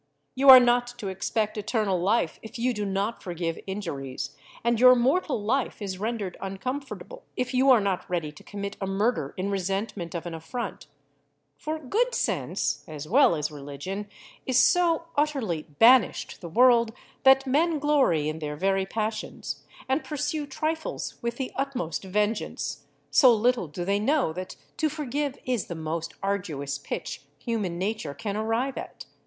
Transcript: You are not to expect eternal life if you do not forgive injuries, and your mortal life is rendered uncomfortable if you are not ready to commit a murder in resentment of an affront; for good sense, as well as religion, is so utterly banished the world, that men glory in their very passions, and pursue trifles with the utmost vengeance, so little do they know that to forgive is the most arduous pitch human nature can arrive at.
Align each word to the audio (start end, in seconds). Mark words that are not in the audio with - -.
You 0.33 0.49
are 0.49 0.59
not 0.59 0.87
to 0.97 1.09
expect 1.09 1.59
eternal 1.59 2.01
life 2.01 2.39
if 2.41 2.57
you 2.57 2.73
do 2.73 2.85
not 2.85 3.21
forgive 3.21 3.59
injuries, 3.67 4.35
and 4.63 4.79
your 4.79 4.95
mortal 4.95 5.39
life 5.43 5.79
is 5.79 5.99
rendered 5.99 6.37
uncomfortable 6.41 7.23
if 7.37 7.53
you 7.53 7.69
are 7.69 7.79
not 7.79 8.09
ready 8.09 8.31
to 8.31 8.43
commit 8.43 8.75
a 8.81 8.87
murder 8.87 9.35
in 9.37 9.51
resentment 9.51 10.15
of 10.15 10.25
an 10.25 10.33
affront; 10.33 10.87
for 11.55 11.77
good 11.77 12.15
sense, 12.15 12.83
as 12.87 13.07
well 13.07 13.35
as 13.35 13.51
religion, 13.51 14.09
is 14.47 14.57
so 14.57 15.03
utterly 15.15 15.67
banished 15.77 16.41
the 16.41 16.49
world, 16.49 16.93
that 17.21 17.45
men 17.45 17.77
glory 17.77 18.27
in 18.27 18.39
their 18.39 18.55
very 18.55 18.87
passions, 18.87 19.65
and 19.87 20.03
pursue 20.03 20.47
trifles 20.47 21.19
with 21.21 21.37
the 21.37 21.51
utmost 21.55 22.03
vengeance, 22.05 22.87
so 23.11 23.31
little 23.31 23.67
do 23.67 23.85
they 23.85 23.99
know 23.99 24.33
that 24.33 24.55
to 24.77 24.89
forgive 24.89 25.37
is 25.45 25.67
the 25.67 25.75
most 25.75 26.15
arduous 26.23 26.79
pitch 26.79 27.21
human 27.37 27.77
nature 27.77 28.15
can 28.15 28.35
arrive 28.35 28.79
at. 28.79 29.05